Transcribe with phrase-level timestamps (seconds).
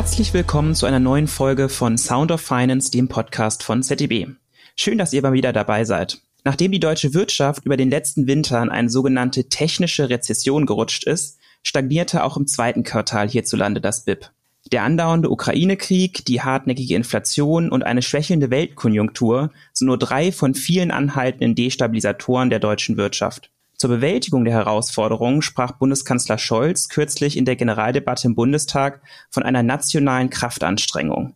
[0.00, 4.28] Herzlich willkommen zu einer neuen Folge von Sound of Finance, dem Podcast von ZDB.
[4.74, 6.22] Schön, dass ihr mal wieder dabei seid.
[6.42, 11.38] Nachdem die deutsche Wirtschaft über den letzten Winter in eine sogenannte technische Rezession gerutscht ist,
[11.62, 14.30] stagnierte auch im zweiten Quartal hierzulande das BIP.
[14.72, 20.92] Der andauernde Ukraine-Krieg, die hartnäckige Inflation und eine schwächelnde Weltkonjunktur sind nur drei von vielen
[20.92, 23.50] anhaltenden Destabilisatoren der deutschen Wirtschaft.
[23.80, 29.00] Zur Bewältigung der Herausforderungen sprach Bundeskanzler Scholz kürzlich in der Generaldebatte im Bundestag
[29.30, 31.34] von einer nationalen Kraftanstrengung.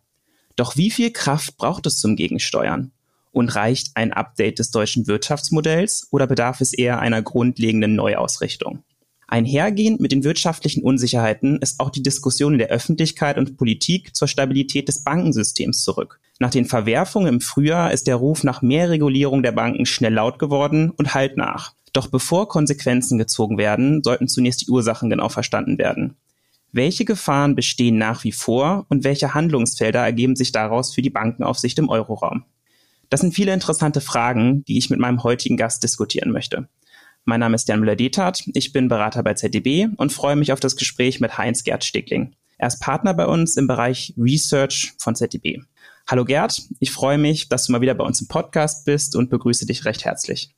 [0.55, 2.91] Doch wie viel Kraft braucht es zum Gegensteuern?
[3.31, 8.83] Und reicht ein Update des deutschen Wirtschaftsmodells oder bedarf es eher einer grundlegenden Neuausrichtung?
[9.27, 14.27] Einhergehend mit den wirtschaftlichen Unsicherheiten ist auch die Diskussion in der Öffentlichkeit und Politik zur
[14.27, 16.19] Stabilität des Bankensystems zurück.
[16.37, 20.37] Nach den Verwerfungen im Frühjahr ist der Ruf nach mehr Regulierung der Banken schnell laut
[20.37, 21.73] geworden und halt nach.
[21.95, 26.17] Doch bevor Konsequenzen gezogen werden, sollten zunächst die Ursachen genau verstanden werden.
[26.73, 31.79] Welche Gefahren bestehen nach wie vor und welche Handlungsfelder ergeben sich daraus für die Bankenaufsicht
[31.79, 32.43] im Euroraum?
[33.09, 36.67] Das sind viele interessante Fragen, die ich mit meinem heutigen Gast diskutieren möchte.
[37.23, 40.75] Mein Name ist Jan Müller-Dethat, ich bin Berater bei ZDB und freue mich auf das
[40.75, 42.35] Gespräch mit Heinz-Gerd Stegling.
[42.57, 45.61] Er ist Partner bei uns im Bereich Research von ZDB.
[46.07, 49.29] Hallo Gerd, ich freue mich, dass du mal wieder bei uns im Podcast bist und
[49.29, 50.53] begrüße dich recht herzlich.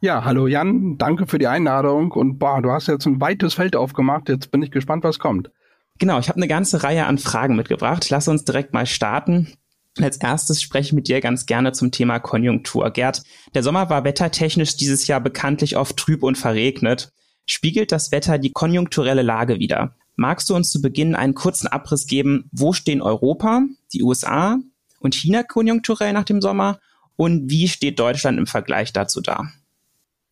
[0.00, 3.74] Ja, hallo Jan, danke für die Einladung und boah, du hast jetzt ein weites Feld
[3.74, 4.28] aufgemacht.
[4.28, 5.50] Jetzt bin ich gespannt, was kommt.
[5.98, 8.10] Genau, ich habe eine ganze Reihe an Fragen mitgebracht.
[8.10, 9.54] Lass uns direkt mal starten.
[10.00, 12.90] Als erstes spreche ich mit dir ganz gerne zum Thema Konjunktur.
[12.90, 13.22] Gerd,
[13.54, 17.12] der Sommer war wettertechnisch dieses Jahr bekanntlich oft trüb und verregnet.
[17.46, 19.94] Spiegelt das Wetter die konjunkturelle Lage wider?
[20.16, 24.58] Magst du uns zu Beginn einen kurzen Abriss geben, wo stehen Europa, die USA
[24.98, 26.80] und China konjunkturell nach dem Sommer
[27.16, 29.48] und wie steht Deutschland im Vergleich dazu da?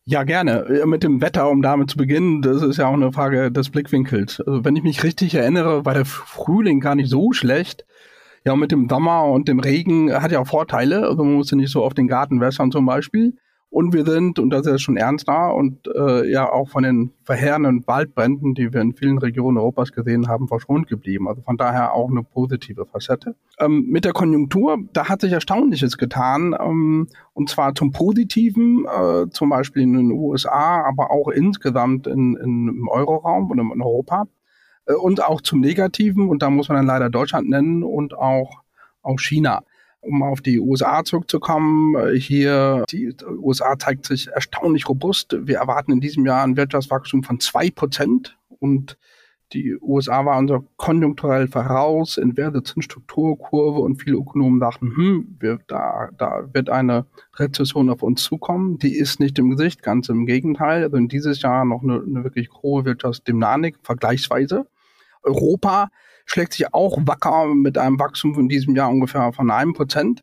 [0.05, 0.65] Ja, gerne.
[0.65, 3.69] Äh, mit dem Wetter, um damit zu beginnen, das ist ja auch eine Frage des
[3.69, 4.41] Blickwinkels.
[4.41, 7.85] Also wenn ich mich richtig erinnere, war der Frühling gar nicht so schlecht.
[8.45, 11.03] Ja, mit dem Sommer und dem Regen hat ja auch Vorteile.
[11.07, 13.37] Also man musste nicht so auf den Garten wässern zum Beispiel.
[13.73, 17.87] Und wir sind, und das ist schon ernster, und äh, ja auch von den verheerenden
[17.87, 21.27] Waldbränden, die wir in vielen Regionen Europas gesehen haben, verschont geblieben.
[21.27, 23.35] Also von daher auch eine positive Facette.
[23.59, 29.27] Ähm, mit der Konjunktur, da hat sich Erstaunliches getan, ähm, und zwar zum Positiven, äh,
[29.31, 34.27] zum Beispiel in den USA, aber auch insgesamt in, in, im Euroraum und in Europa.
[34.85, 38.61] Äh, und auch zum Negativen, und da muss man dann leider Deutschland nennen und auch,
[39.01, 39.63] auch China
[40.03, 45.35] um auf die USA zurückzukommen, äh, hier, die USA zeigt sich erstaunlich robust.
[45.47, 48.97] Wir erwarten in diesem Jahr ein Wirtschaftswachstum von zwei Prozent und
[49.53, 56.09] die USA waren so konjunkturell voraus, inverse Zinsstrukturkurve und viele Ökonomen dachten, hm, wir, da,
[56.17, 58.79] da wird eine Rezession auf uns zukommen.
[58.79, 60.83] Die ist nicht im Gesicht, ganz im Gegenteil.
[60.83, 64.65] Also in dieses Jahr noch eine, eine wirklich hohe Wirtschaftsdynamik, vergleichsweise.
[65.21, 65.89] Europa
[66.25, 70.21] schlägt sich auch wacker mit einem Wachstum in diesem Jahr ungefähr von einem Prozent.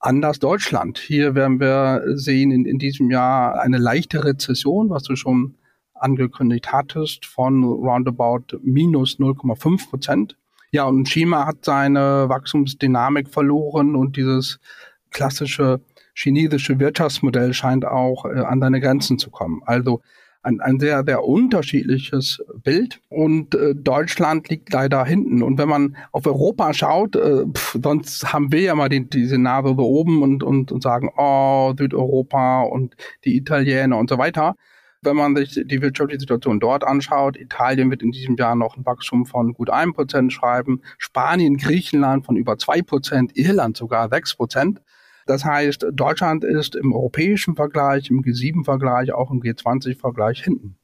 [0.00, 0.98] Anders Deutschland.
[0.98, 5.56] Hier werden wir sehen in, in diesem Jahr eine leichte Rezession, was du schon
[5.94, 10.36] angekündigt hattest, von roundabout minus 0,5 Prozent.
[10.70, 14.60] Ja, und China hat seine Wachstumsdynamik verloren und dieses
[15.10, 15.80] klassische
[16.14, 19.62] chinesische Wirtschaftsmodell scheint auch äh, an seine Grenzen zu kommen.
[19.64, 20.02] Also
[20.42, 25.42] ein, ein sehr, sehr unterschiedliches Bild und äh, Deutschland liegt leider hinten.
[25.42, 29.38] Und wenn man auf Europa schaut, äh, pf, sonst haben wir ja mal die, diese
[29.38, 32.94] Nase so oben und, und, und sagen, oh, Südeuropa und
[33.24, 34.54] die Italiener und so weiter.
[35.00, 38.84] Wenn man sich die wirtschaftliche Situation dort anschaut, Italien wird in diesem Jahr noch ein
[38.84, 44.34] Wachstum von gut einem Prozent schreiben, Spanien, Griechenland von über zwei Prozent, Irland sogar sechs
[44.34, 44.80] Prozent.
[45.28, 50.78] Das heißt, Deutschland ist im europäischen Vergleich, im G7-Vergleich, auch im G20-Vergleich hinten.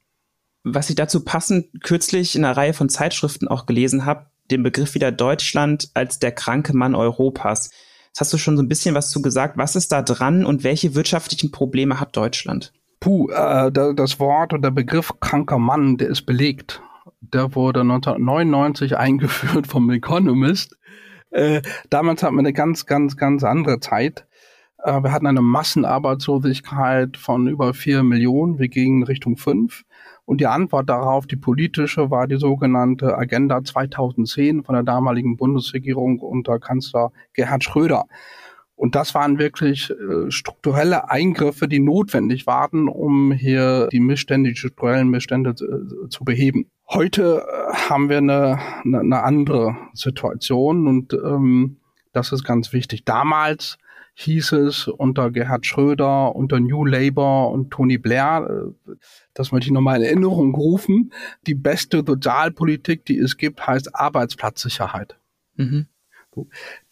[0.63, 4.93] Was ich dazu passend kürzlich in einer Reihe von Zeitschriften auch gelesen habe, den Begriff
[4.93, 7.71] wieder Deutschland als der kranke Mann Europas.
[8.09, 9.57] Jetzt hast du schon so ein bisschen was zu gesagt.
[9.57, 12.71] Was ist da dran und welche wirtschaftlichen Probleme hat Deutschland?
[12.99, 16.83] Puh, äh, das Wort und der Begriff kranker Mann, der ist belegt.
[17.19, 20.77] Der wurde 1999 eingeführt vom Economist.
[21.31, 24.27] Äh, damals hatten wir eine ganz, ganz, ganz andere Zeit.
[24.85, 28.59] Äh, wir hatten eine Massenarbeitslosigkeit von über vier Millionen.
[28.59, 29.83] Wir gingen Richtung fünf.
[30.25, 36.19] Und die Antwort darauf, die politische, war die sogenannte Agenda 2010 von der damaligen Bundesregierung
[36.19, 38.05] unter Kanzler Gerhard Schröder.
[38.75, 44.55] Und das waren wirklich äh, strukturelle Eingriffe, die notwendig waren, um hier die Missstände, die
[44.55, 46.69] strukturellen Missstände äh, zu beheben.
[46.89, 51.77] Heute äh, haben wir eine, eine, andere Situation und ähm,
[52.11, 53.05] das ist ganz wichtig.
[53.05, 53.77] Damals
[54.15, 58.95] hieß es unter Gerhard Schröder, unter New Labour und Tony Blair, äh,
[59.33, 61.11] das möchte ich nochmal in Erinnerung rufen,
[61.47, 65.17] die beste Sozialpolitik, die es gibt, heißt Arbeitsplatzsicherheit.
[65.55, 65.87] Mhm.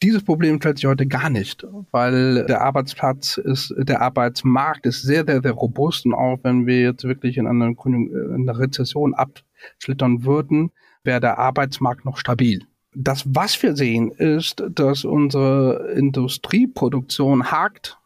[0.02, 5.26] Dieses Problem stellt sich heute gar nicht, weil der Arbeitsplatz ist, der Arbeitsmarkt ist sehr,
[5.26, 10.24] sehr, sehr robust und auch wenn wir jetzt wirklich in einer, in einer Rezession abschlittern
[10.24, 10.72] würden,
[11.04, 12.66] wäre der Arbeitsmarkt noch stabil.
[12.96, 17.98] Das, was wir sehen, ist, dass unsere Industrieproduktion hakt.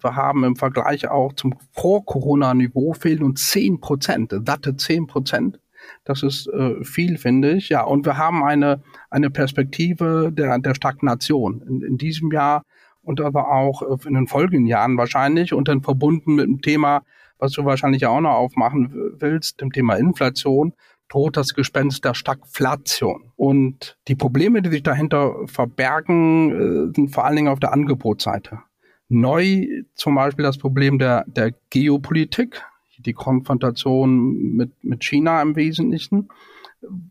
[0.00, 5.58] Wir haben im Vergleich auch zum Vor-Corona-Niveau fehlen uns 10 Prozent, satte 10 Prozent.
[6.04, 7.70] Das ist äh, viel, finde ich.
[7.70, 12.62] Ja, und wir haben eine, eine Perspektive der, der Stagnation in, in diesem Jahr
[13.02, 17.02] und aber auch in den folgenden Jahren wahrscheinlich und dann verbunden mit dem Thema,
[17.38, 20.72] was du wahrscheinlich auch noch aufmachen willst, dem Thema Inflation,
[21.08, 23.32] droht das Gespenst der Stagflation.
[23.36, 28.60] Und die Probleme, die sich dahinter verbergen, äh, sind vor allen Dingen auf der Angebotsseite.
[29.08, 32.62] Neu zum Beispiel das Problem der, der Geopolitik,
[32.98, 36.28] die Konfrontation mit, mit China im Wesentlichen,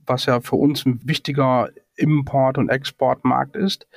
[0.06, 3.88] was ja für uns ein wichtiger Import- und Exportmarkt ist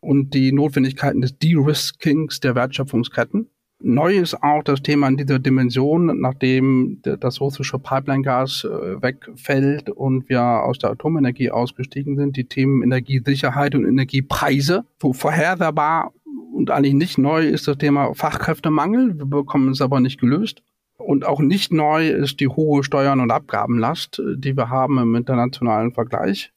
[0.00, 3.50] und die Notwendigkeiten des De-Riskings der Wertschöpfungsketten.
[3.82, 10.28] Neu ist auch das Thema in dieser Dimension, nachdem das russische Pipeline-Gas äh, wegfällt und
[10.28, 14.84] wir aus der Atomenergie ausgestiegen sind, die Themen Energiesicherheit und Energiepreise.
[14.98, 16.12] Wo vorhersehbar
[16.52, 19.16] und eigentlich nicht neu ist das Thema Fachkräftemangel.
[19.16, 20.62] Wir bekommen es aber nicht gelöst.
[20.98, 25.92] Und auch nicht neu ist die hohe Steuern- und Abgabenlast, die wir haben im internationalen
[25.92, 26.52] Vergleich.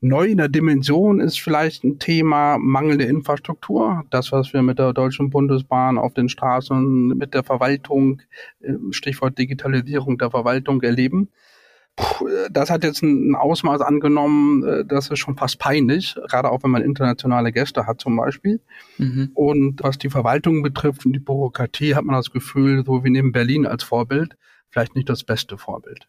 [0.00, 4.04] Neu in der Dimension ist vielleicht ein Thema mangelnde Infrastruktur.
[4.10, 8.20] Das, was wir mit der Deutschen Bundesbahn auf den Straßen, mit der Verwaltung,
[8.60, 11.30] äh, Stichwort Digitalisierung der Verwaltung erleben
[12.50, 16.70] das hat jetzt ein Ausmaß angenommen, äh, das ist schon fast peinlich, gerade auch wenn
[16.70, 18.60] man internationale Gäste hat zum Beispiel.
[18.98, 19.30] Mhm.
[19.34, 23.32] Und was die Verwaltung betrifft und die Bürokratie, hat man das Gefühl, so wie neben
[23.32, 24.36] Berlin als Vorbild,
[24.70, 26.08] vielleicht nicht das beste Vorbild.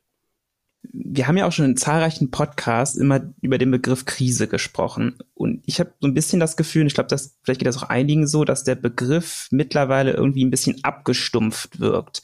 [0.83, 5.17] Wir haben ja auch schon in zahlreichen Podcasts immer über den Begriff Krise gesprochen.
[5.33, 7.89] Und ich habe so ein bisschen das Gefühl, und ich glaube, vielleicht geht das auch
[7.89, 12.23] einigen so, dass der Begriff mittlerweile irgendwie ein bisschen abgestumpft wirkt.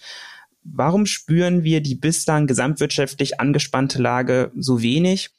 [0.64, 5.32] Warum spüren wir die bislang gesamtwirtschaftlich angespannte Lage so wenig?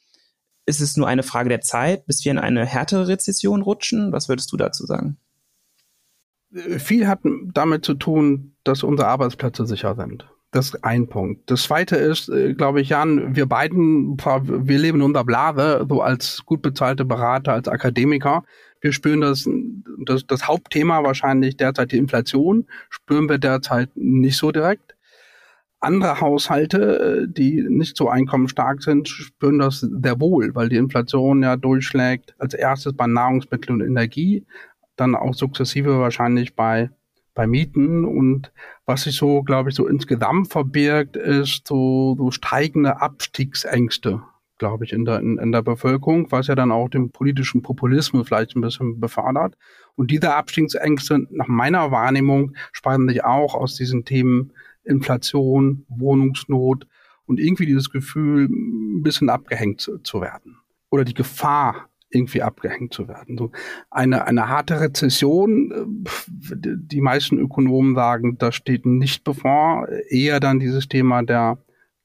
[0.67, 4.11] Ist es nur eine Frage der Zeit, bis wir in eine härtere Rezession rutschen?
[4.11, 5.17] Was würdest du dazu sagen?
[6.51, 7.19] Viel hat
[7.53, 10.27] damit zu tun, dass unsere Arbeitsplätze sicher sind.
[10.55, 11.51] Das ist ein Punkt.
[11.51, 16.01] Das zweite ist, äh, glaube ich, Jan, wir beiden, wir leben in unserer Blase, so
[16.01, 18.45] als gut bezahlte Berater, als Akademiker.
[18.79, 19.49] Wir spüren das,
[20.05, 24.95] das, das Hauptthema wahrscheinlich derzeit die Inflation, spüren wir derzeit nicht so direkt.
[25.81, 31.43] Andere Haushalte, äh, die nicht so einkommensstark sind, spüren das sehr wohl, weil die Inflation
[31.43, 34.45] ja durchschlägt als erstes bei Nahrungsmittel und Energie,
[34.95, 36.91] dann auch sukzessive wahrscheinlich bei
[37.35, 38.51] bei Mieten und
[38.85, 44.23] was sich so, glaube ich, so insgesamt verbirgt, ist so, so steigende Abstiegsängste,
[44.57, 48.27] glaube ich, in der, in, in der Bevölkerung, was ja dann auch den politischen Populismus
[48.27, 49.57] vielleicht ein bisschen befördert.
[49.95, 54.53] Und diese Abstiegsängste, nach meiner Wahrnehmung, speisen sich auch aus diesen Themen
[54.85, 56.87] Inflation, Wohnungsnot
[57.25, 60.57] und irgendwie dieses Gefühl, ein bisschen abgehängt zu, zu werden.
[60.89, 63.37] Oder die Gefahr, irgendwie abgehängt zu werden.
[63.37, 63.51] So
[63.91, 70.59] eine, eine harte Rezession, äh, die meisten Ökonomen sagen, das steht nicht bevor, eher dann
[70.59, 71.57] dieses Thema der,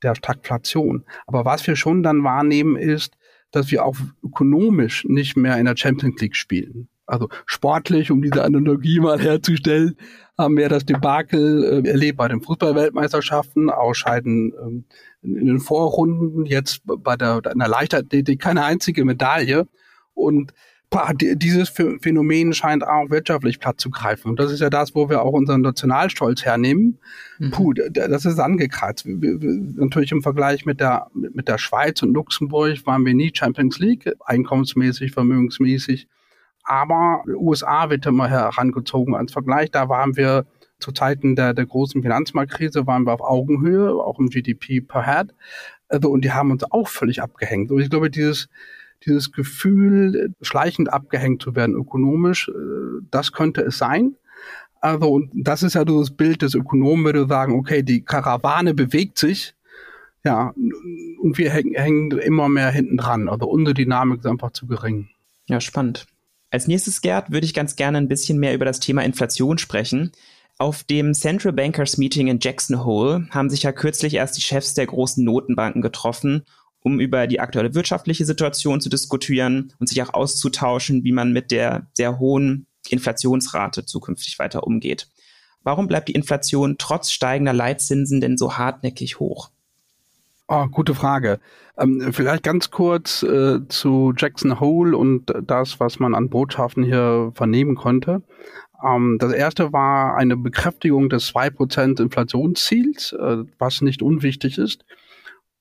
[0.03, 1.05] der Stagflation.
[1.27, 3.17] Aber was wir schon dann wahrnehmen ist,
[3.53, 6.89] dass wir auch ökonomisch nicht mehr in der Champions League spielen.
[7.07, 9.97] Also sportlich, um diese Analogie mal herzustellen,
[10.39, 14.85] haben wir das Debakel äh, erlebt bei den Fußballweltmeisterschaften, Ausscheiden ähm,
[15.21, 19.67] in, den Vorrunden, jetzt bei der, in der Leichtathletik keine einzige Medaille.
[20.21, 20.53] Und
[20.91, 24.29] boah, dieses Phänomen scheint auch wirtschaftlich Platz zu greifen.
[24.29, 26.99] Und das ist ja das, wo wir auch unseren Nationalstolz hernehmen.
[27.39, 27.51] Mhm.
[27.53, 29.07] Puh, das ist angekratzt.
[29.07, 34.13] Natürlich im Vergleich mit der, mit der Schweiz und Luxemburg waren wir nie Champions League,
[34.25, 36.09] einkommensmäßig, vermögensmäßig.
[36.65, 39.71] Aber USA wird immer herangezogen als Vergleich.
[39.71, 40.47] Da waren wir
[40.81, 45.35] zu Zeiten der, der großen Finanzmarktkrise waren wir auf Augenhöhe, auch im GDP per Head.
[45.89, 47.71] Also, und die haben uns auch völlig abgehängt.
[47.71, 48.49] Und ich glaube, dieses,
[49.05, 54.17] dieses Gefühl, schleichend abgehängt zu werden ökonomisch, äh, das könnte es sein.
[54.81, 59.19] Also, und das ist ja das Bild des Ökonomen, würde sagen, okay, die Karawane bewegt
[59.19, 59.55] sich,
[60.25, 60.53] ja,
[61.21, 63.29] und wir hängen, hängen immer mehr hinten dran.
[63.29, 65.09] Also unsere Dynamik ist einfach zu gering.
[65.47, 66.07] Ja, spannend.
[66.51, 70.13] Als nächstes, Gerd, würde ich ganz gerne ein bisschen mehr über das Thema Inflation sprechen.
[70.59, 74.75] Auf dem Central Bankers Meeting in Jackson Hole haben sich ja kürzlich erst die Chefs
[74.75, 76.45] der großen Notenbanken getroffen,
[76.83, 81.51] um über die aktuelle wirtschaftliche Situation zu diskutieren und sich auch auszutauschen, wie man mit
[81.51, 85.09] der sehr hohen Inflationsrate zukünftig weiter umgeht.
[85.63, 89.51] Warum bleibt die Inflation trotz steigender Leitzinsen denn so hartnäckig hoch?
[90.49, 91.39] Oh, gute Frage.
[91.79, 97.31] Ähm, vielleicht ganz kurz äh, zu Jackson Hole und das, was man an Botschaften hier
[97.35, 98.23] vernehmen konnte.
[98.85, 104.85] Ähm, das erste war eine Bekräftigung des 2% Inflationsziels, äh, was nicht unwichtig ist.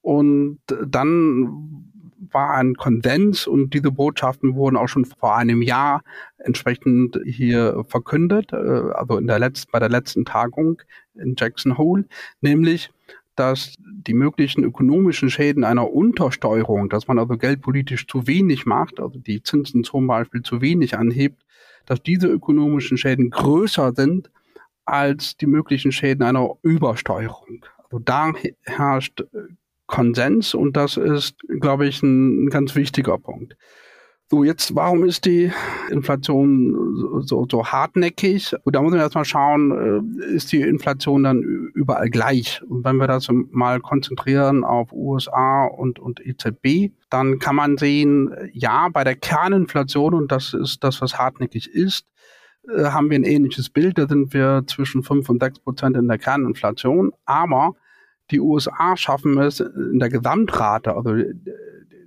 [0.02, 1.90] Und dann
[2.32, 6.04] war ein Konsens und diese Botschaften wurden auch schon vor einem Jahr
[6.38, 10.82] entsprechend hier verkündet, äh, also in der letzten, bei der letzten Tagung
[11.16, 12.06] in Jackson Hole,
[12.42, 12.92] nämlich
[13.36, 19.18] dass die möglichen ökonomischen Schäden einer Untersteuerung, dass man also geldpolitisch zu wenig macht, also
[19.18, 21.46] die Zinsen zum Beispiel zu wenig anhebt,
[21.86, 24.30] dass diese ökonomischen Schäden größer sind
[24.84, 27.66] als die möglichen Schäden einer Übersteuerung.
[27.78, 29.24] Also da herrscht
[29.90, 33.58] Konsens und das ist, glaube ich, ein, ganz wichtiger Punkt.
[34.32, 35.52] So, jetzt, warum ist die
[35.90, 38.56] Inflation so, so hartnäckig?
[38.64, 41.42] Und da muss man erstmal schauen, äh, ist die Inflation dann
[41.74, 42.62] überall gleich?
[42.70, 48.32] Und wenn wir das mal konzentrieren auf USA und, und EZB, dann kann man sehen,
[48.54, 52.06] ja, bei der Kerninflation, und das ist das, was hartnäckig ist,
[52.68, 53.98] äh, haben wir ein ähnliches Bild.
[53.98, 57.14] Da sind wir zwischen 5 und 6 Prozent in der Kerninflation.
[57.26, 57.74] Aber
[58.32, 61.16] die USA schaffen es in der Gesamtrate, also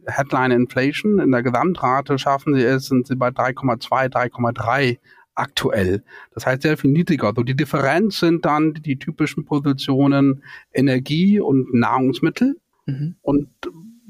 [0.06, 1.18] Headline Inflation.
[1.18, 4.98] In der Gesamtrate schaffen sie es, sind sie bei 3,2, 3,3
[5.34, 6.02] aktuell.
[6.34, 7.28] Das heißt sehr viel niedriger.
[7.28, 12.56] Also die Differenz sind dann die typischen Positionen Energie und Nahrungsmittel.
[12.86, 13.16] Mhm.
[13.22, 13.48] Und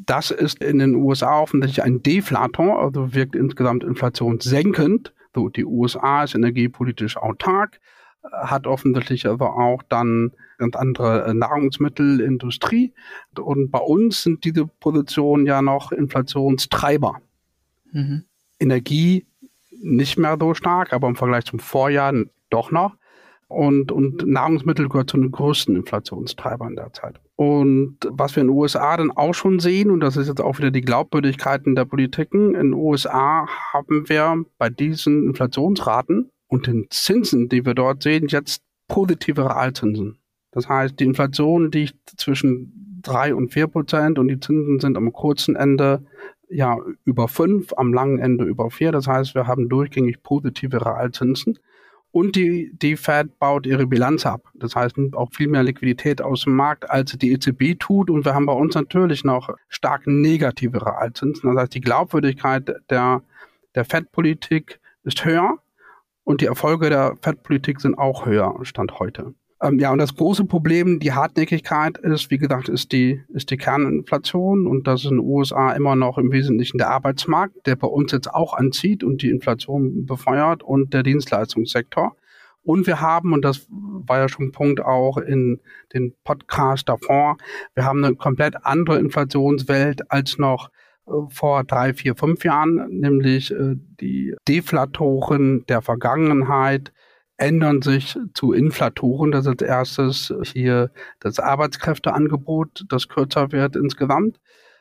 [0.05, 5.15] das ist in den USA offensichtlich ein Deflator, also wirkt insgesamt inflationssenkend.
[5.35, 7.81] So, die USA ist energiepolitisch autark
[8.31, 12.93] hat offensichtlich aber auch dann ganz andere äh, Nahrungsmittelindustrie.
[13.39, 17.21] Und bei uns sind diese Positionen ja noch Inflationstreiber.
[17.93, 18.25] Mhm.
[18.61, 19.27] Energie
[19.83, 22.15] nicht mehr so stark, aber im Vergleich zum Vorjahr
[22.51, 22.97] doch noch.
[23.49, 27.21] Und, und Nahrungsmittel gehört zu den größten Inflationstreibern derzeit.
[27.37, 30.57] Und was wir in den USA dann auch schon sehen, und das ist jetzt auch
[30.57, 36.87] wieder die Glaubwürdigkeiten der Politiken, in den USA haben wir bei diesen Inflationsraten und den
[36.91, 40.19] Zinsen, die wir dort sehen, jetzt positive Realzinsen.
[40.51, 45.15] Das heißt, die Inflation liegt zwischen drei und vier Prozent und die Zinsen sind am
[45.15, 46.05] kurzen Ende
[46.51, 48.93] ja über fünf, am langen Ende über vier.
[48.93, 51.59] Das heißt, wir haben durchgängig positive Realzinsen.
[52.11, 54.43] Und die, die Fed baut ihre Bilanz ab.
[54.53, 58.11] Das heißt, nimmt auch viel mehr Liquidität aus dem Markt, als die EZB tut.
[58.11, 61.49] Und wir haben bei uns natürlich noch stark negative Realzinsen.
[61.49, 63.23] Das heißt, die Glaubwürdigkeit der,
[63.75, 65.57] der Fed-Politik ist höher.
[66.25, 69.35] Und die Erfolge der Fettpolitik sind auch höher, Stand heute.
[69.63, 73.57] Ähm, ja, und das große Problem, die Hartnäckigkeit ist, wie gesagt, ist die, ist die
[73.57, 77.87] Kerninflation und das ist in den USA immer noch im Wesentlichen der Arbeitsmarkt, der bei
[77.87, 82.17] uns jetzt auch anzieht und die Inflation befeuert und der Dienstleistungssektor.
[82.65, 85.61] Und wir haben, und das war ja schon ein Punkt auch in
[85.93, 87.37] den Podcast davor,
[87.75, 90.71] wir haben eine komplett andere Inflationswelt als noch
[91.31, 96.93] vor drei, vier, fünf Jahren, nämlich äh, die Deflatoren der Vergangenheit
[97.37, 99.33] ändern sich zu Inflatoren.
[99.33, 100.91] Das ist als erstes hier
[101.21, 104.39] das Arbeitskräfteangebot, das kürzer wird insgesamt.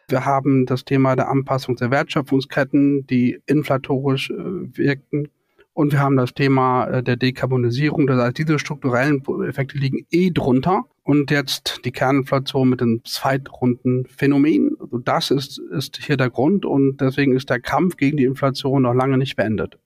[0.07, 5.29] Wir haben das Thema der Anpassung der Wertschöpfungsketten, die inflatorisch äh, wirken.
[5.73, 8.07] Und wir haben das Thema äh, der Dekarbonisierung.
[8.07, 10.83] Das heißt, diese strukturellen Effekte liegen eh drunter.
[11.03, 14.77] Und jetzt die Kerninflation mit dem Zweitrundenphänomen.
[14.79, 18.83] Also das ist, ist hier der Grund und deswegen ist der Kampf gegen die Inflation
[18.83, 19.79] noch lange nicht beendet.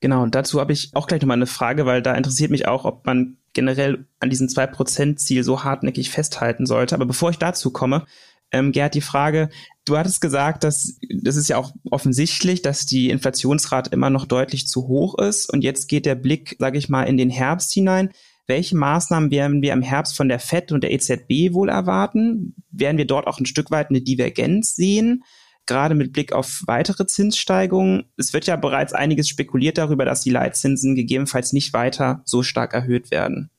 [0.00, 2.84] Genau, und dazu habe ich auch gleich nochmal eine Frage, weil da interessiert mich auch,
[2.84, 6.96] ob man generell an diesem 2%-Ziel so hartnäckig festhalten sollte.
[6.96, 8.04] Aber bevor ich dazu komme,
[8.50, 9.48] ähm, Gerd, die Frage,
[9.84, 14.66] du hattest gesagt, dass das ist ja auch offensichtlich, dass die Inflationsrate immer noch deutlich
[14.66, 15.50] zu hoch ist.
[15.52, 18.10] Und jetzt geht der Blick, sage ich mal, in den Herbst hinein.
[18.46, 22.54] Welche Maßnahmen werden wir im Herbst von der FED und der EZB wohl erwarten?
[22.70, 25.24] Werden wir dort auch ein Stück weit eine Divergenz sehen?
[25.66, 28.10] Gerade mit Blick auf weitere Zinssteigerungen.
[28.16, 32.74] Es wird ja bereits einiges spekuliert darüber, dass die Leitzinsen gegebenenfalls nicht weiter so stark
[32.74, 33.50] erhöht werden.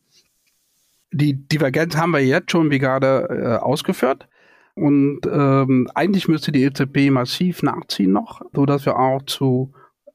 [1.11, 4.27] Die Divergenz haben wir jetzt schon, wie gerade äh, ausgeführt.
[4.75, 9.71] Und ähm, eigentlich müsste die EZB massiv nachziehen noch, so dass wir auch zu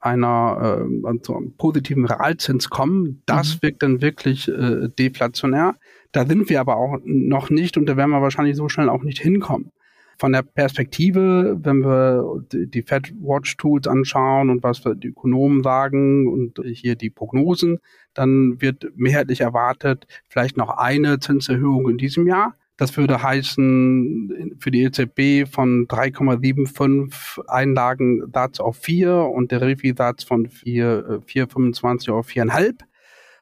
[0.09, 3.23] einer äh, zu einem positiven Realzins kommen.
[3.27, 3.63] Das mhm.
[3.63, 5.77] wirkt dann wirklich äh, deflationär.
[6.13, 9.03] Da sind wir aber auch noch nicht und da werden wir wahrscheinlich so schnell auch
[9.03, 9.73] nicht hinkommen.
[10.21, 16.27] Von der Perspektive, wenn wir die Fed Watch Tools anschauen und was die Ökonomen sagen
[16.27, 17.79] und hier die Prognosen,
[18.15, 22.57] dann wird mehrheitlich erwartet, vielleicht noch eine Zinserhöhung in diesem Jahr.
[22.79, 30.49] Das würde heißen, für die EZB von 3,75 Einlagensatz auf 4 und der Refi-Satz von
[30.49, 32.77] 4, 4,25 auf 4,5.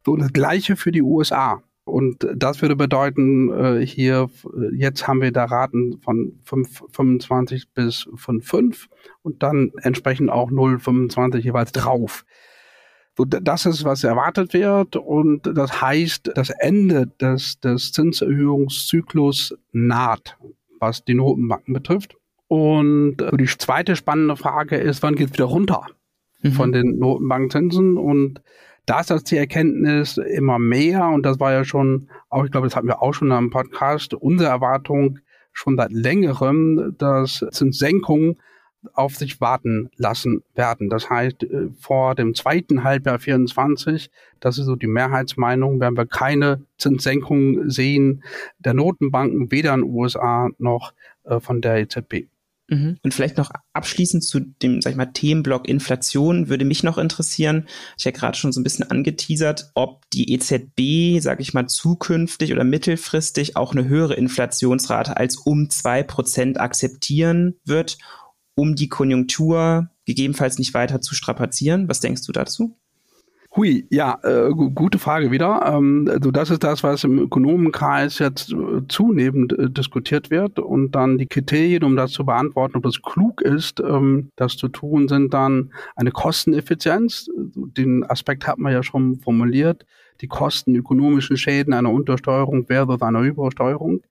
[0.04, 1.62] So das gleiche für die USA.
[1.84, 4.28] Und das würde bedeuten, äh, hier,
[4.72, 8.88] jetzt haben wir da Raten von 5, 25 bis von 5
[9.22, 12.24] und dann entsprechend auch 0,25 jeweils drauf.
[13.18, 20.36] Das ist, was erwartet wird und das heißt, das Ende des, des Zinserhöhungszyklus naht,
[20.80, 22.16] was die Notenbanken betrifft.
[22.48, 25.86] Und die zweite spannende Frage ist, wann geht es wieder runter
[26.42, 26.52] mhm.
[26.52, 27.96] von den Notenbankzinsen?
[27.96, 28.42] Und
[28.84, 32.68] da ist das die Erkenntnis immer mehr, und das war ja schon, auch ich glaube,
[32.68, 35.18] das hatten wir auch schon am Podcast, unsere Erwartung
[35.52, 38.36] schon seit längerem, dass Zinssenkungen
[38.92, 40.88] auf sich warten lassen werden.
[40.88, 46.06] Das heißt, äh, vor dem zweiten Halbjahr 24, das ist so die Mehrheitsmeinung, werden wir
[46.06, 48.22] keine Zinssenkung sehen
[48.58, 50.92] der Notenbanken, weder in den USA noch
[51.24, 52.28] äh, von der EZB.
[52.68, 52.96] Mhm.
[53.02, 57.66] Und vielleicht noch abschließend zu dem, sag ich mal, Themenblock Inflation würde mich noch interessieren.
[57.96, 62.52] Ich habe gerade schon so ein bisschen angeteasert, ob die EZB, sage ich mal, zukünftig
[62.52, 67.98] oder mittelfristig auch eine höhere Inflationsrate als um zwei Prozent akzeptieren wird
[68.56, 71.88] um die Konjunktur gegebenenfalls nicht weiter zu strapazieren?
[71.88, 72.76] Was denkst du dazu?
[73.56, 75.62] Hui, ja, äh, gute Frage wieder.
[75.66, 80.58] Ähm, also das ist das, was im Ökonomenkreis jetzt äh, zunehmend äh, diskutiert wird.
[80.58, 84.68] Und dann die Kriterien, um das zu beantworten, ob das klug ist, ähm, das zu
[84.68, 87.30] tun, sind dann eine Kosteneffizienz.
[87.34, 89.86] Den Aspekt hat man ja schon formuliert.
[90.20, 94.02] Die Kosten, ökonomischen Schäden einer Untersteuerung versus einer Übersteuerung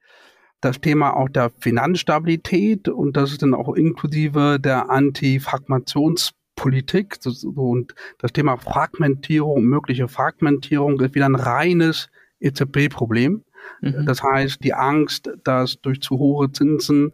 [0.61, 7.17] das Thema auch der Finanzstabilität und das ist dann auch inklusive der Antifragmentationspolitik
[7.55, 12.09] und das Thema Fragmentierung, mögliche Fragmentierung ist wieder ein reines
[12.39, 13.43] EZB-Problem.
[13.81, 14.05] Mhm.
[14.05, 17.11] Das heißt, die Angst, dass durch zu hohe Zinsen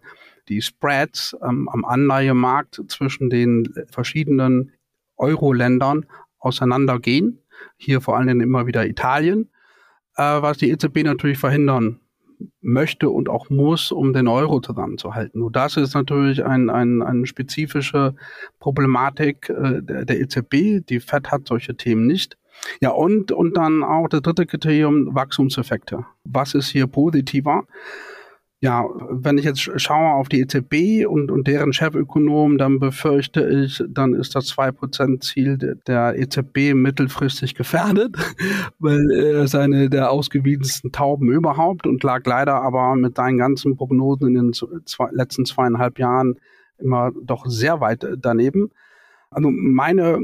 [0.48, 4.72] die Spreads ähm, am Anleihemarkt zwischen den verschiedenen
[5.18, 6.06] Euro-Ländern
[6.40, 7.40] auseinandergehen.
[7.78, 9.52] Hier vor allen Dingen immer wieder Italien,
[10.16, 12.00] äh, was die EZB natürlich verhindern
[12.62, 15.42] möchte und auch muss, um den Euro zusammenzuhalten.
[15.42, 18.16] Und das ist natürlich ein, ein, eine spezifische
[18.60, 20.86] Problematik äh, der, der EZB.
[20.88, 22.38] Die FED hat solche Themen nicht.
[22.82, 26.06] Ja, und, und dann auch das dritte Kriterium, Wachstumseffekte.
[26.24, 27.66] Was ist hier positiver?
[28.64, 33.84] Ja, wenn ich jetzt schaue auf die EZB und, und deren Chefökonom, dann befürchte ich,
[33.90, 38.16] dann ist das 2%-Ziel der EZB mittelfristig gefährdet,
[38.80, 43.78] weil er ist eine der ausgewiesensten Tauben überhaupt und lag leider aber mit seinen ganzen
[43.78, 46.36] Prognosen in den zwei, letzten zweieinhalb Jahren
[46.78, 48.70] immer doch sehr weit daneben.
[49.34, 50.20] Also meine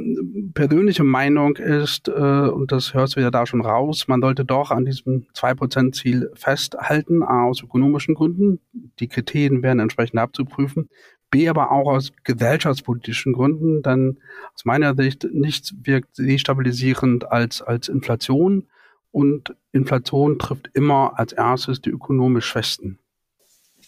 [0.54, 4.70] persönliche Meinung ist, äh, und das hörst du ja da schon raus, man sollte doch
[4.70, 8.60] an diesem 2%-Ziel festhalten, A, aus ökonomischen Gründen.
[9.00, 10.90] Die Kriterien werden entsprechend abzuprüfen.
[11.32, 14.20] B, aber auch aus gesellschaftspolitischen Gründen, denn
[14.54, 18.68] aus meiner Sicht nichts wirkt destabilisierend als, als Inflation.
[19.12, 23.00] Und Inflation trifft immer als erstes die ökonomisch Schwächsten.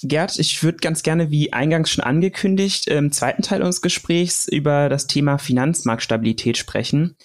[0.02, 4.88] Gerd, ich würde ganz gerne, wie eingangs schon angekündigt, im zweiten Teil unseres Gesprächs über
[4.88, 7.16] das Thema Finanzmarktstabilität sprechen.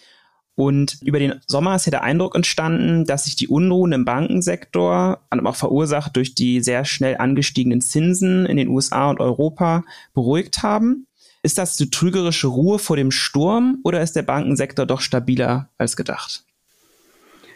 [0.57, 5.21] Und über den Sommer ist ja der Eindruck entstanden, dass sich die Unruhen im Bankensektor,
[5.31, 11.07] auch verursacht durch die sehr schnell angestiegenen Zinsen in den USA und Europa, beruhigt haben.
[11.43, 15.97] Ist das die trügerische Ruhe vor dem Sturm oder ist der Bankensektor doch stabiler als
[15.97, 16.45] gedacht?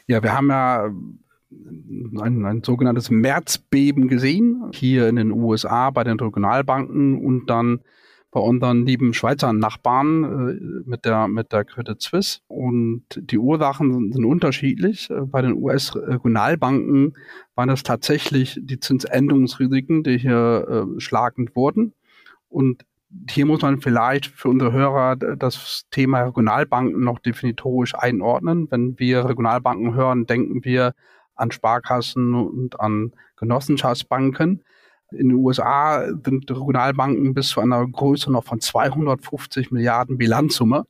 [0.07, 0.90] Ja, wir haben ja
[1.50, 7.80] ein, ein sogenanntes Märzbeben gesehen, hier in den USA bei den Regionalbanken und dann
[8.30, 13.92] bei unseren lieben Schweizer Nachbarn äh, mit der mit der Credit Suisse und die Ursachen
[13.92, 15.08] sind, sind unterschiedlich.
[15.08, 17.16] Äh, bei den US-Regionalbanken
[17.54, 21.94] waren es tatsächlich die Zinsänderungsrisiken, die hier äh, schlagend wurden
[22.50, 22.84] und
[23.30, 28.70] hier muss man vielleicht für unsere Hörer das Thema Regionalbanken noch definitorisch einordnen.
[28.70, 30.92] Wenn wir Regionalbanken hören, denken wir
[31.38, 34.64] an Sparkassen und an Genossenschaftsbanken.
[35.11, 40.85] In den USA sind Regionalbanken bis zu einer Größe noch von 250 Milliarden Bilanzsumme.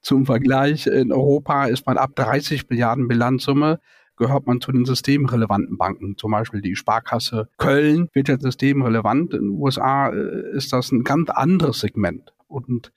[0.00, 3.80] Zum Vergleich, in Europa ist man ab 30 Milliarden Bilanzsumme,
[4.16, 6.16] gehört man zu den systemrelevanten Banken.
[6.16, 9.34] Zum Beispiel die Sparkasse Köln wird jetzt systemrelevant.
[9.34, 12.32] In den USA äh, ist das ein ganz anderes Segment.
[12.46, 12.92] Und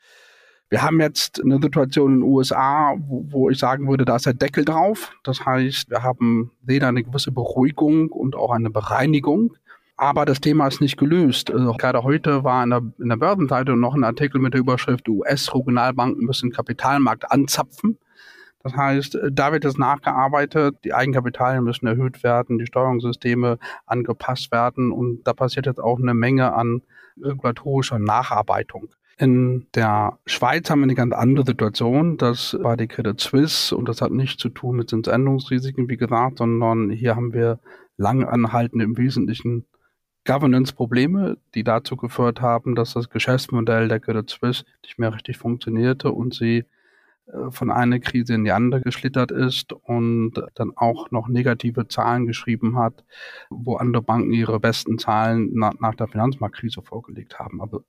[0.71, 4.25] wir haben jetzt eine Situation in den USA, wo, wo, ich sagen würde, da ist
[4.25, 5.11] der Deckel drauf.
[5.23, 9.53] Das heißt, wir haben weder eine gewisse Beruhigung und auch eine Bereinigung.
[9.97, 11.51] Aber das Thema ist nicht gelöst.
[11.51, 15.09] Also gerade heute war in der, in der Börsenseite noch ein Artikel mit der Überschrift
[15.09, 17.97] US-Regionalbanken müssen Kapitalmarkt anzapfen.
[18.63, 24.91] Das heißt, da wird es nachgearbeitet, die Eigenkapitalien müssen erhöht werden, die Steuerungssysteme angepasst werden
[24.91, 26.81] und da passiert jetzt auch eine Menge an
[27.21, 28.89] regulatorischer Nacharbeitung.
[29.21, 32.17] In der Schweiz haben wir eine ganz andere Situation.
[32.17, 36.39] Das war die Credit Suisse und das hat nichts zu tun mit Zinsänderungsrisiken, wie gesagt,
[36.39, 37.59] sondern hier haben wir
[37.97, 39.67] lang anhaltende im Wesentlichen
[40.25, 46.11] Governance-Probleme, die dazu geführt haben, dass das Geschäftsmodell der Credit Suisse nicht mehr richtig funktionierte
[46.11, 46.65] und sie
[47.27, 52.25] äh, von einer Krise in die andere geschlittert ist und dann auch noch negative Zahlen
[52.25, 53.05] geschrieben hat,
[53.51, 57.61] wo andere Banken ihre besten Zahlen nach, nach der Finanzmarktkrise vorgelegt haben.
[57.61, 57.83] Also,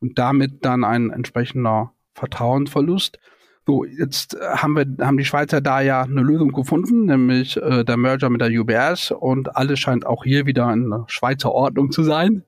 [0.00, 3.18] und damit dann ein entsprechender Vertrauensverlust.
[3.66, 7.84] So, jetzt äh, haben wir, haben die Schweizer da ja eine Lösung gefunden, nämlich äh,
[7.84, 12.02] der Merger mit der UBS und alles scheint auch hier wieder in Schweizer Ordnung zu
[12.02, 12.44] sein.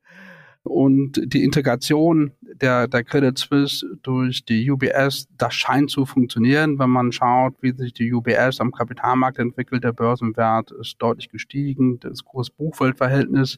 [0.63, 6.89] Und die Integration der, der Credit Suisse durch die UBS, das scheint zu funktionieren, wenn
[6.89, 9.83] man schaut, wie sich die UBS am Kapitalmarkt entwickelt.
[9.83, 13.57] Der Börsenwert ist deutlich gestiegen, das große Buchfeldverhältnis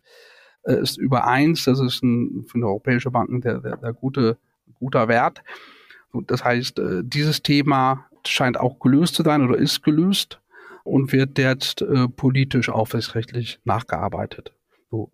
[0.64, 1.66] äh, ist über eins.
[1.66, 4.38] Das ist ein, für eine europäische Banken der, der, der gute,
[4.80, 5.44] guter Wert.
[6.28, 10.40] Das heißt, äh, dieses Thema scheint auch gelöst zu sein oder ist gelöst
[10.84, 14.54] und wird jetzt äh, politisch aufsichtsrechtlich nachgearbeitet.
[14.92, 15.10] So.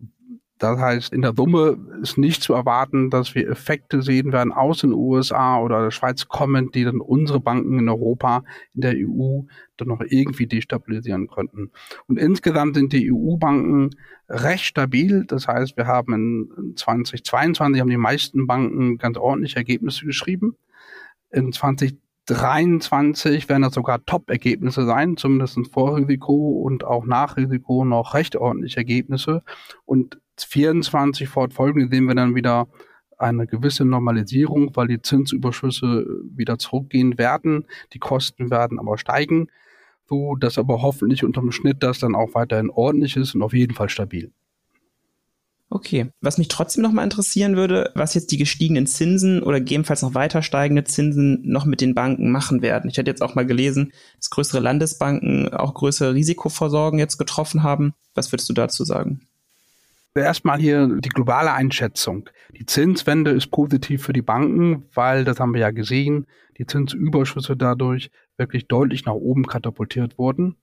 [0.60, 4.82] Das heißt, in der Summe ist nicht zu erwarten, dass wir Effekte sehen werden aus
[4.82, 8.44] den USA oder der Schweiz kommend, die dann unsere Banken in Europa,
[8.74, 9.40] in der EU
[9.78, 11.70] dann noch irgendwie destabilisieren könnten.
[12.08, 13.96] Und insgesamt sind die EU-Banken
[14.28, 15.24] recht stabil.
[15.26, 20.56] Das heißt, wir haben in 2022 haben die meisten Banken ganz ordentliche Ergebnisse geschrieben
[21.30, 21.52] in
[22.34, 28.36] 2023 werden das sogar Top-Ergebnisse sein, zumindest vor Risiko und auch nach Risiko noch recht
[28.36, 29.42] ordentliche Ergebnisse.
[29.84, 32.68] Und 24 fortfolgende sehen wir dann wieder
[33.18, 39.48] eine gewisse Normalisierung, weil die Zinsüberschüsse wieder zurückgehen werden, die Kosten werden aber steigen,
[40.08, 43.74] so dass aber hoffentlich unterm Schnitt das dann auch weiterhin ordentlich ist und auf jeden
[43.74, 44.32] Fall stabil.
[45.72, 46.10] Okay.
[46.20, 50.42] Was mich trotzdem nochmal interessieren würde, was jetzt die gestiegenen Zinsen oder gegebenenfalls noch weiter
[50.42, 52.90] steigende Zinsen noch mit den Banken machen werden.
[52.90, 57.94] Ich hätte jetzt auch mal gelesen, dass größere Landesbanken auch größere Risikovorsorgen jetzt getroffen haben.
[58.14, 59.28] Was würdest du dazu sagen?
[60.12, 62.28] Erstmal hier die globale Einschätzung.
[62.58, 66.26] Die Zinswende ist positiv für die Banken, weil, das haben wir ja gesehen,
[66.58, 70.56] die Zinsüberschüsse dadurch wirklich deutlich nach oben katapultiert wurden.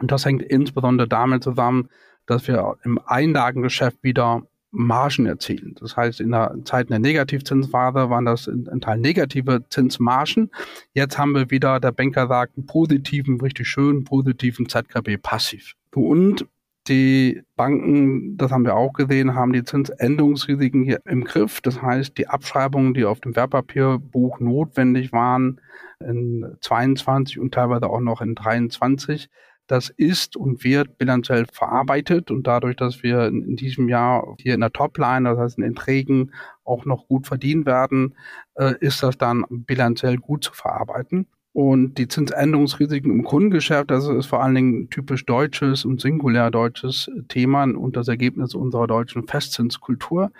[0.00, 1.90] Und das hängt insbesondere damit zusammen,
[2.26, 5.74] dass wir im Einlagengeschäft wieder Margen erzielen.
[5.80, 10.50] Das heißt, in der Zeit der Negativzinsphase waren das in, in Teil negative Zinsmargen.
[10.92, 15.74] Jetzt haben wir wieder, der Banker sagt, einen positiven, richtig schönen positiven ZKB passiv.
[15.94, 16.46] Und
[16.88, 21.60] die Banken, das haben wir auch gesehen, haben die Zinsänderungsrisiken hier im Griff.
[21.60, 25.60] Das heißt, die Abschreibungen, die auf dem Wertpapierbuch notwendig waren
[26.00, 29.28] in 22 und teilweise auch noch in 23,
[29.66, 34.60] das ist und wird bilanziell verarbeitet und dadurch, dass wir in, diesem Jahr hier in
[34.60, 36.32] der Topline, das heißt in den Trägen,
[36.64, 38.16] auch noch gut verdienen werden,
[38.54, 41.26] äh, ist das dann bilanziell gut zu verarbeiten.
[41.52, 47.10] Und die Zinsänderungsrisiken im Kundengeschäft, das ist vor allen Dingen typisch deutsches und singulär deutsches
[47.28, 50.30] Thema und das Ergebnis unserer deutschen Festzinskultur.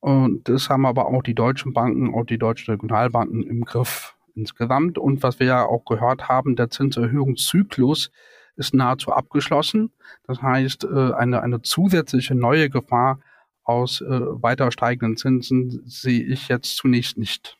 [0.00, 4.96] Und das haben aber auch die deutschen Banken, auch die deutschen Regionalbanken im Griff insgesamt.
[4.96, 8.10] Und was wir ja auch gehört haben, der Zinserhöhungszyklus
[8.56, 9.92] ist nahezu abgeschlossen.
[10.26, 13.20] Das heißt, äh, eine, eine zusätzliche neue Gefahr
[13.64, 17.58] aus äh, weiter steigenden Zinsen sehe ich jetzt zunächst nicht.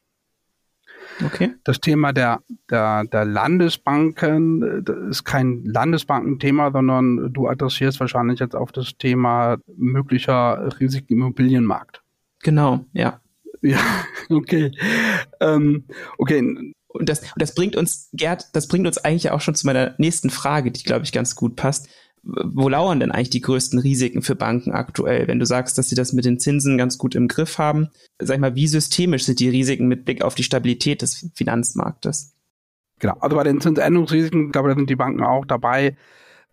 [1.24, 1.54] Okay.
[1.64, 8.54] Das Thema der, der, der Landesbanken das ist kein Landesbankenthema, sondern du adressierst wahrscheinlich jetzt
[8.54, 12.02] auf das Thema möglicher Risiken im Immobilienmarkt.
[12.42, 13.20] Genau, ja.
[13.62, 13.78] Ja,
[14.28, 14.72] okay.
[15.40, 15.84] Ähm,
[16.18, 19.94] okay, und das, das bringt uns, Gerd, das bringt uns eigentlich auch schon zu meiner
[19.98, 21.88] nächsten Frage, die, glaube ich, ganz gut passt.
[22.22, 25.28] Wo lauern denn eigentlich die größten Risiken für Banken aktuell?
[25.28, 28.34] Wenn du sagst, dass sie das mit den Zinsen ganz gut im Griff haben, sag
[28.34, 32.34] ich mal, wie systemisch sind die Risiken mit Blick auf die Stabilität des Finanzmarktes?
[32.98, 35.96] Genau, also bei den Zinsänderungsrisiken, glaube ich, da sind die Banken auch dabei,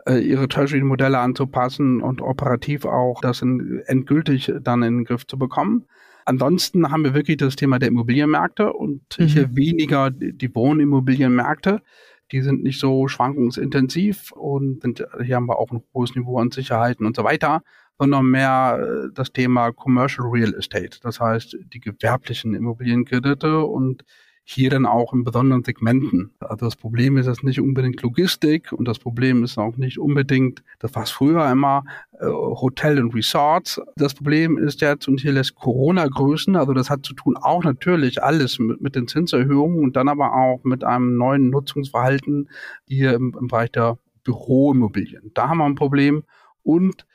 [0.06, 5.38] äh, ihre Treasury-Modelle anzupassen und operativ auch das in, endgültig dann in den Griff zu
[5.38, 5.86] bekommen.
[6.26, 9.26] Ansonsten haben wir wirklich das Thema der Immobilienmärkte und mhm.
[9.26, 11.82] hier weniger die Wohnimmobilienmärkte.
[12.32, 16.52] Die sind nicht so schwankungsintensiv und sind, hier haben wir auch ein hohes Niveau an
[16.52, 17.62] Sicherheiten und so weiter,
[18.00, 21.00] sondern mehr äh, das Thema Commercial Real Estate.
[21.02, 24.04] Das heißt, die gewerblichen Immobilienkredite und
[24.46, 26.32] hier dann auch in besonderen Segmenten.
[26.40, 30.64] Also das Problem ist jetzt nicht unbedingt Logistik und das Problem ist auch nicht unbedingt,
[30.80, 31.86] das war es früher immer,
[32.20, 33.82] äh, Hotel und Resorts.
[33.96, 37.64] Das Problem ist jetzt, und hier lässt Corona grüßen, also das hat zu tun auch
[37.64, 42.50] natürlich alles mit, mit den Zinserhöhungen und dann aber auch mit einem neuen Nutzungsverhalten
[42.86, 45.32] hier im, im Bereich der Büroimmobilien.
[45.34, 46.24] Da haben wir ein Problem
[46.64, 47.06] und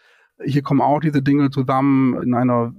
[0.42, 2.72] hier kommen auch diese Dinge zusammen in einer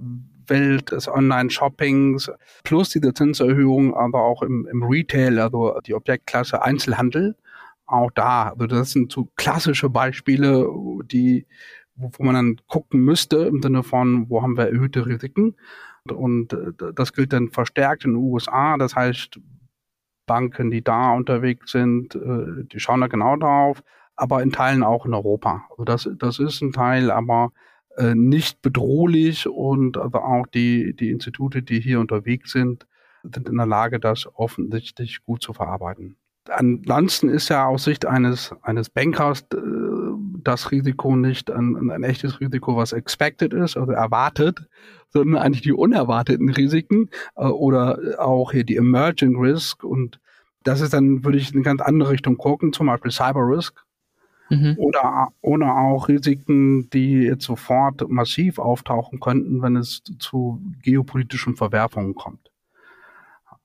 [0.50, 2.30] Welt des Online-Shoppings
[2.64, 7.36] plus diese Zinserhöhung, aber auch im, im Retail, also die Objektklasse Einzelhandel.
[7.86, 10.68] Auch da, also das sind so klassische Beispiele,
[11.10, 11.46] die,
[11.96, 15.56] wo, man dann gucken müsste im Sinne von, wo haben wir erhöhte Risiken.
[16.08, 18.76] Und äh, das gilt dann verstärkt in den USA.
[18.76, 19.40] Das heißt,
[20.26, 23.82] Banken, die da unterwegs sind, äh, die schauen da genau drauf,
[24.14, 25.64] aber in Teilen auch in Europa.
[25.70, 27.50] Also das, das ist ein Teil, aber
[28.00, 32.86] äh, nicht bedrohlich und aber auch die, die Institute, die hier unterwegs sind,
[33.22, 36.16] sind in der Lage, das offensichtlich gut zu verarbeiten.
[36.48, 39.58] Ansonsten ist ja aus Sicht eines, eines Bankers äh,
[40.42, 44.66] das Risiko nicht ein, ein echtes Risiko, was expected ist, also erwartet,
[45.10, 49.84] sondern eigentlich die unerwarteten Risiken äh, oder auch hier die Emerging Risk.
[49.84, 50.20] Und
[50.64, 53.84] das ist dann, würde ich in eine ganz andere Richtung gucken, zum Beispiel Cyber Risk.
[54.50, 54.76] Mhm.
[54.78, 62.14] Oder, oder auch Risiken, die jetzt sofort massiv auftauchen könnten, wenn es zu geopolitischen Verwerfungen
[62.14, 62.50] kommt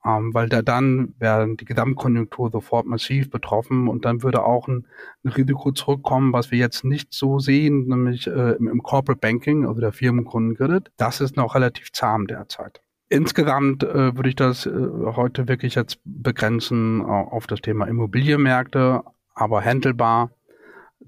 [0.06, 4.86] ähm, weil da dann wäre die Gesamtkonjunktur sofort massiv betroffen und dann würde auch ein,
[5.24, 9.66] ein Risiko zurückkommen, was wir jetzt nicht so sehen, nämlich äh, im, im, Corporate Banking,
[9.66, 10.90] also der Firmenkundenkredit.
[10.96, 12.80] Das ist noch relativ zahm derzeit.
[13.08, 19.02] Insgesamt äh, würde ich das äh, heute wirklich jetzt begrenzen auf das Thema Immobilienmärkte,
[19.34, 20.30] aber handelbar,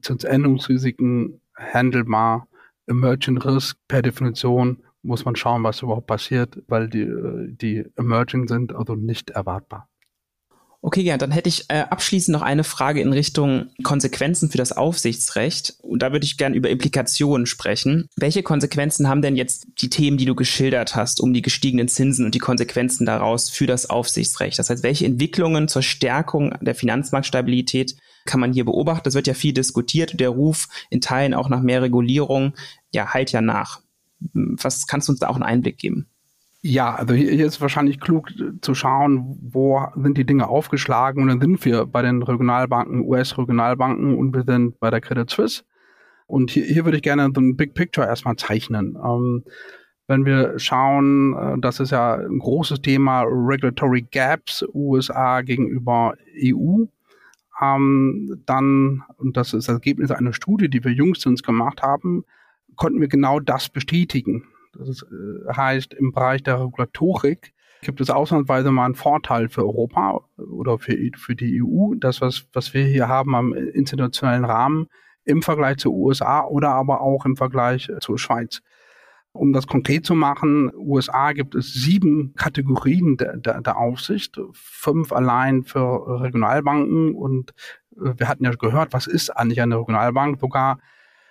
[0.01, 2.49] Zinsänderungsrisiken handelbar,
[2.87, 7.07] Emerging Risk per Definition muss man schauen, was überhaupt passiert, weil die,
[7.57, 9.89] die emerging sind, also nicht erwartbar.
[10.81, 14.71] Okay, ja, dann hätte ich äh, abschließend noch eine Frage in Richtung Konsequenzen für das
[14.71, 15.75] Aufsichtsrecht.
[15.83, 18.09] Und da würde ich gerne über Implikationen sprechen.
[18.17, 22.25] Welche Konsequenzen haben denn jetzt die Themen, die du geschildert hast, um die gestiegenen Zinsen
[22.25, 24.57] und die Konsequenzen daraus für das Aufsichtsrecht?
[24.61, 29.05] Das heißt, welche Entwicklungen zur Stärkung der Finanzmarktstabilität kann man hier beobachten?
[29.05, 30.21] Das wird ja viel diskutiert.
[30.21, 32.55] Der Ruf in Teilen auch nach mehr Regulierung,
[32.93, 33.81] ja, halt ja nach.
[34.21, 36.09] Was kannst du uns da auch einen Einblick geben?
[36.61, 41.41] Ja, also hier, ist wahrscheinlich klug zu schauen, wo sind die Dinge aufgeschlagen und dann
[41.41, 45.63] sind wir bei den Regionalbanken, US-Regionalbanken und wir sind bei der Credit Suisse.
[46.27, 48.99] Und hier, hier würde ich gerne so ein Big Picture erstmal zeichnen.
[49.03, 49.45] Ähm,
[50.09, 56.87] wenn wir schauen, äh, das ist ja ein großes Thema, Regulatory Gaps USA gegenüber EU,
[57.61, 62.25] ähm, dann, und das ist das Ergebnis einer Studie, die wir jüngstens gemacht haben,
[62.77, 64.45] konnten wir genau das bestätigen.
[64.75, 70.21] Das äh, heißt, im Bereich der Regulatorik gibt es ausnahmsweise mal einen Vorteil für Europa
[70.37, 71.95] oder für, für die EU.
[71.97, 74.89] Das, was, was wir hier haben am internationalen Rahmen
[75.25, 78.63] im Vergleich zu USA oder aber auch im Vergleich zur Schweiz.
[79.39, 85.13] Um das konkret zu machen, USA gibt es sieben Kategorien der, der, der Aufsicht, fünf
[85.13, 87.55] allein für Regionalbanken und
[87.97, 90.41] äh, wir hatten ja gehört, was ist eigentlich eine Regionalbank?
[90.41, 90.79] Sogar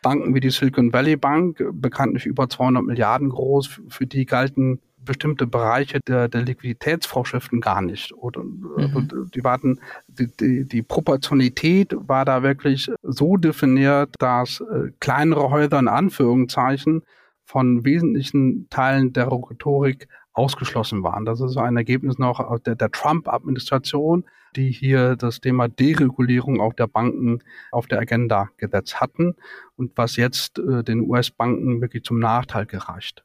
[0.02, 5.48] Banken wie die Silicon Valley Bank, bekanntlich über 200 Milliarden groß, für die galten bestimmte
[5.48, 8.14] Bereiche der, der Liquiditätsvorschriften gar nicht.
[8.14, 9.32] Oder, mhm.
[9.34, 15.80] die warten, die, die, die Proportionalität war da wirklich so definiert, dass äh, kleinere Häuser
[15.80, 17.02] in Anführungszeichen
[17.48, 21.24] von wesentlichen Teilen der Rhetorik ausgeschlossen waren.
[21.24, 24.26] Das ist ein Ergebnis noch der, der Trump-Administration,
[24.58, 27.40] die hier das Thema Deregulierung auch der Banken
[27.72, 29.36] auf der Agenda gesetzt hatten
[29.78, 33.24] und was jetzt äh, den US-Banken wirklich zum Nachteil gereicht.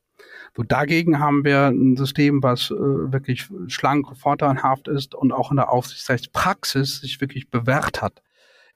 [0.57, 5.57] So dagegen haben wir ein System, was äh, wirklich schlank, vorteilhaft ist und auch in
[5.57, 8.23] der Aufsichtsrechtspraxis sich wirklich bewährt hat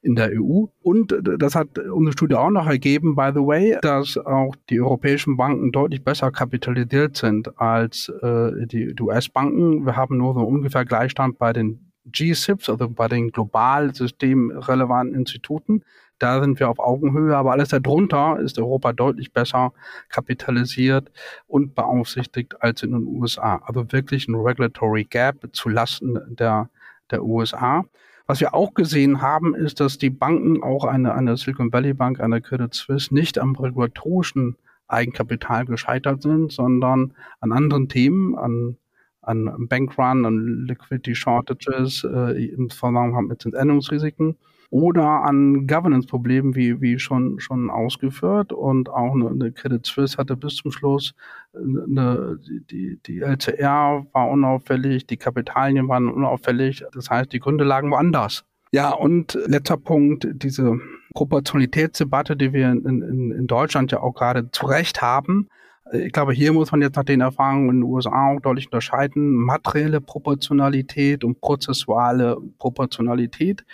[0.07, 0.67] in der EU.
[0.83, 5.37] Und das hat unsere Studie auch noch ergeben, by the way, dass auch die europäischen
[5.37, 9.85] Banken deutlich besser kapitalisiert sind als äh, die, die US-Banken.
[9.85, 15.83] Wir haben nur so ungefähr Gleichstand bei den G-SIPs, also bei den global systemrelevanten Instituten.
[16.19, 19.73] Da sind wir auf Augenhöhe, aber alles darunter ist Europa deutlich besser
[20.09, 21.11] kapitalisiert
[21.47, 23.61] und beaufsichtigt als in den USA.
[23.65, 26.71] Also wirklich ein Regulatory Gap zu Lasten der,
[27.11, 27.85] der USA.
[28.27, 32.21] Was wir auch gesehen haben, ist, dass die Banken, auch eine, eine Silicon Valley Bank,
[32.21, 34.57] eine Credit Suisse, nicht am regulatorischen
[34.89, 38.77] Eigenkapital gescheitert sind, sondern an anderen Themen, an,
[39.21, 44.37] an Bankrun, an Liquidity Shortages, äh, im Zusammenhang mit Zinsänderungsrisiken
[44.71, 48.53] oder an Governance-Problemen, wie, wie schon, schon ausgeführt.
[48.53, 51.15] Und auch eine, eine Credit Suisse hatte bis zum Schluss
[51.55, 52.39] eine,
[52.71, 56.85] die, die LCR war unauffällig, die Kapitalien waren unauffällig.
[56.93, 58.45] Das heißt, die Gründe lagen woanders.
[58.73, 60.79] Ja, und letzter Punkt, diese
[61.15, 65.49] Proportionalitätsdebatte, die wir in, in, in Deutschland ja auch gerade zu Recht haben.
[65.93, 69.33] Ich glaube, hier muss man jetzt nach den Erfahrungen in den USA auch deutlich unterscheiden.
[69.37, 73.65] Materielle Proportionalität und prozessuale Proportionalität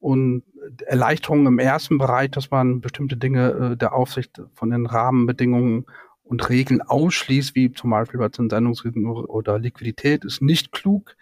[0.00, 0.42] und
[0.86, 5.86] Erleichterungen im ersten Bereich, dass man bestimmte Dinge äh, der Aufsicht von den Rahmenbedingungen
[6.24, 11.16] und Regeln ausschließt, wie zum Beispiel bei Zinsänderungsrisiken oder Liquidität, ist nicht klug.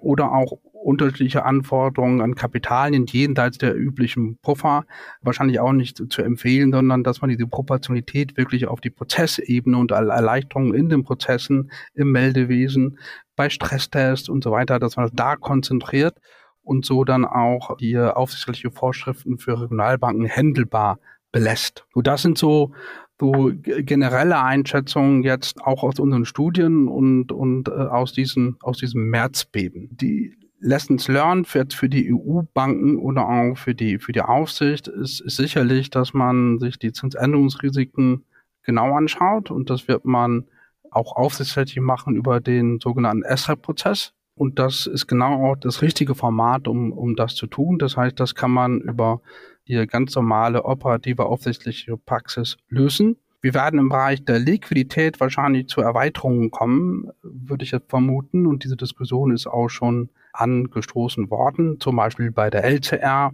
[0.00, 4.84] Oder auch unterschiedliche Anforderungen an Kapitalien jenseits der üblichen Puffer
[5.22, 9.92] wahrscheinlich auch nicht zu empfehlen, sondern dass man diese Proportionalität wirklich auf die Prozessebene und
[9.92, 12.98] Erleichterungen in den Prozessen, im Meldewesen,
[13.34, 16.18] bei Stresstests und so weiter, dass man das da konzentriert
[16.64, 20.98] und so dann auch die aufsichtsrechtliche Vorschriften für Regionalbanken händelbar
[21.30, 21.86] belässt.
[21.92, 22.72] Und das sind so
[23.20, 29.08] so generelle Einschätzungen jetzt auch aus unseren Studien und, und äh, aus, diesen, aus diesem
[29.08, 29.88] Märzbeben.
[29.92, 35.20] Die Lessons learned für, für die EU-Banken oder auch für die, für die Aufsicht ist,
[35.20, 38.24] ist sicherlich, dass man sich die Zinsänderungsrisiken
[38.62, 40.46] genau anschaut und das wird man
[40.90, 44.12] auch aufsichtsrechtlich machen über den sogenannten SREP-Prozess.
[44.34, 47.78] Und das ist genau auch das richtige Format, um, um das zu tun.
[47.78, 49.20] Das heißt, das kann man über
[49.68, 53.16] die ganz normale operative aufsichtliche Praxis lösen.
[53.40, 58.46] Wir werden im Bereich der Liquidität wahrscheinlich zu Erweiterungen kommen, würde ich jetzt vermuten.
[58.46, 63.32] Und diese Diskussion ist auch schon angestoßen worden, zum Beispiel bei der LCR,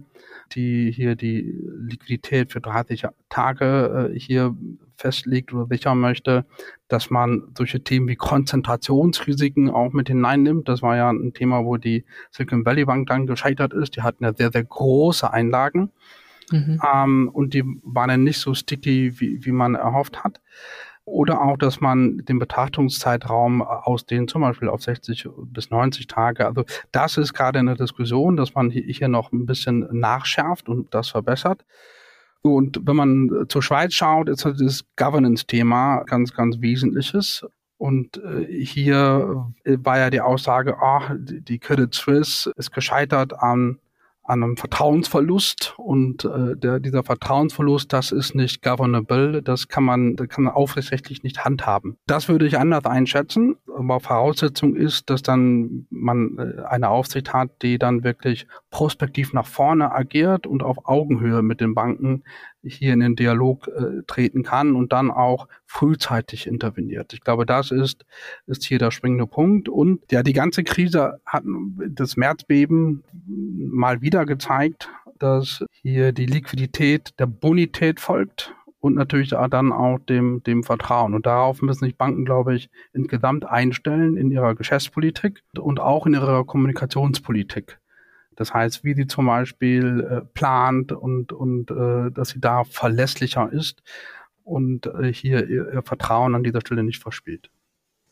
[0.51, 4.55] die hier die Liquidität für 30 Tage äh, hier
[5.01, 6.45] festlegt oder sichern möchte,
[6.87, 10.69] dass man solche Themen wie Konzentrationsrisiken auch mit hineinnimmt.
[10.69, 13.95] Das war ja ein Thema, wo die Silicon Valley Bank dann gescheitert ist.
[13.95, 15.91] Die hatten ja sehr, sehr große Einlagen.
[16.51, 16.81] Mhm.
[16.93, 20.41] Ähm, und die waren dann nicht so sticky, wie, wie man erhofft hat.
[21.03, 26.45] Oder auch, dass man den Betrachtungszeitraum ausdehnt, zum Beispiel auf 60 bis 90 Tage.
[26.45, 31.09] Also das ist gerade eine Diskussion, dass man hier noch ein bisschen nachschärft und das
[31.09, 31.65] verbessert.
[32.41, 37.45] Und wenn man zur Schweiz schaut, ist das Governance-Thema ganz, ganz wesentliches.
[37.77, 43.79] Und äh, hier war ja die Aussage, ach, die Credit Suisse ist gescheitert an
[44.23, 50.15] an einem Vertrauensverlust und äh, der, dieser Vertrauensverlust, das ist nicht governable, das kann man,
[50.15, 51.97] das kann man aufsichtsrechtlich nicht handhaben.
[52.05, 57.49] Das würde ich anders einschätzen, aber Voraussetzung ist, dass dann man äh, eine Aufsicht hat,
[57.61, 62.23] die dann wirklich prospektiv nach vorne agiert und auf Augenhöhe mit den Banken
[62.63, 67.13] hier in den Dialog äh, treten kann und dann auch frühzeitig interveniert.
[67.13, 68.05] Ich glaube, das ist,
[68.45, 69.69] ist hier der springende Punkt.
[69.69, 71.43] Und ja, die ganze Krise hat
[71.89, 79.71] das Märzbeben mal wieder gezeigt, dass hier die Liquidität der Bonität folgt und natürlich dann
[79.71, 81.13] auch dem, dem Vertrauen.
[81.13, 86.13] Und darauf müssen sich Banken, glaube ich, insgesamt einstellen in ihrer Geschäftspolitik und auch in
[86.13, 87.79] ihrer Kommunikationspolitik.
[88.35, 93.51] Das heißt, wie sie zum Beispiel äh, plant und, und äh, dass sie da verlässlicher
[93.51, 93.83] ist
[94.43, 97.49] und äh, hier ihr, ihr Vertrauen an dieser Stelle nicht verspielt.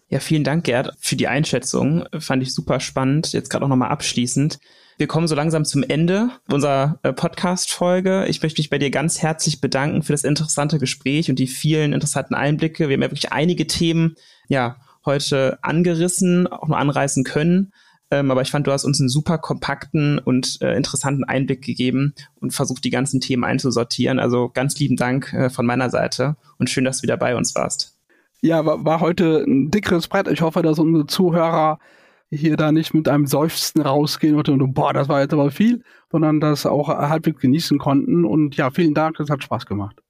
[0.09, 2.03] Ja, vielen Dank, Gerd, für die Einschätzung.
[2.17, 3.31] Fand ich super spannend.
[3.31, 4.59] Jetzt gerade auch nochmal abschließend.
[4.97, 8.25] Wir kommen so langsam zum Ende unserer äh, Podcast-Folge.
[8.27, 11.93] Ich möchte mich bei dir ganz herzlich bedanken für das interessante Gespräch und die vielen
[11.93, 12.89] interessanten Einblicke.
[12.89, 14.15] Wir haben ja wirklich einige Themen,
[14.47, 17.71] ja, heute angerissen, auch nur anreißen können.
[18.11, 22.13] Ähm, aber ich fand, du hast uns einen super kompakten und äh, interessanten Einblick gegeben
[22.39, 24.19] und versucht, die ganzen Themen einzusortieren.
[24.19, 27.53] Also ganz lieben Dank äh, von meiner Seite und schön, dass du wieder bei uns
[27.55, 27.95] warst.
[28.41, 30.27] Ja, war, war heute ein dickeres Brett.
[30.27, 31.79] Ich hoffe, dass unsere Zuhörer
[32.31, 36.39] hier da nicht mit einem Seufzen rausgehen und boah, das war jetzt aber viel, sondern
[36.39, 38.23] das auch halbwegs genießen konnten.
[38.23, 40.01] Und ja, vielen Dank, es hat Spaß gemacht.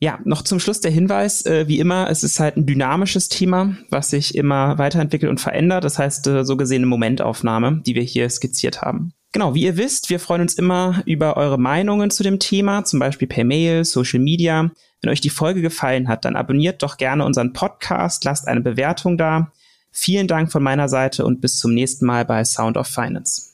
[0.00, 3.76] Ja, noch zum Schluss der Hinweis, äh, wie immer, es ist halt ein dynamisches Thema,
[3.90, 5.82] was sich immer weiterentwickelt und verändert.
[5.82, 9.12] Das heißt, äh, so gesehen eine Momentaufnahme, die wir hier skizziert haben.
[9.32, 13.00] Genau, wie ihr wisst, wir freuen uns immer über eure Meinungen zu dem Thema, zum
[13.00, 14.70] Beispiel per Mail, Social Media.
[15.02, 19.18] Wenn euch die Folge gefallen hat, dann abonniert doch gerne unseren Podcast, lasst eine Bewertung
[19.18, 19.52] da.
[19.90, 23.47] Vielen Dank von meiner Seite und bis zum nächsten Mal bei Sound of Finance.